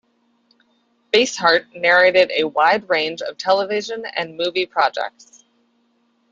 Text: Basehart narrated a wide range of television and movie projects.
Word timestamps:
Basehart 1.13 1.75
narrated 1.75 2.31
a 2.35 2.45
wide 2.47 2.89
range 2.89 3.21
of 3.21 3.37
television 3.37 4.03
and 4.15 4.35
movie 4.35 4.65
projects. 4.65 5.43